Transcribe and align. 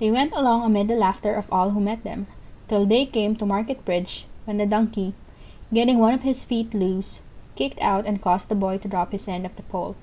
They 0.00 0.10
went 0.10 0.34
along 0.36 0.64
amid 0.66 0.88
the 0.88 0.96
laughter 0.96 1.32
of 1.32 1.50
all 1.50 1.70
who 1.70 1.80
met 1.80 2.04
them 2.04 2.26
till 2.68 2.84
they 2.84 3.06
came 3.06 3.34
to 3.36 3.46
Market 3.46 3.82
Bridge, 3.86 4.26
when 4.44 4.58
the 4.58 4.66
Donkey, 4.66 5.14
getting 5.72 5.98
one 5.98 6.12
of 6.12 6.24
his 6.24 6.44
feet 6.44 6.74
loose, 6.74 7.20
kicked 7.56 7.80
out 7.80 8.04
and 8.04 8.20
caused 8.20 8.50
the 8.50 8.54
Boy 8.54 8.76
to 8.76 8.88
drop 8.88 9.12
his 9.12 9.26
end 9.26 9.46
of 9.46 9.56
the 9.56 9.62
pole. 9.62 9.96